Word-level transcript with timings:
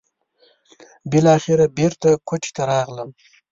بالاخره 1.11 1.65
بېرته 1.77 2.09
کوټې 2.27 2.49
ته 2.55 2.63
راغلم. 2.71 3.09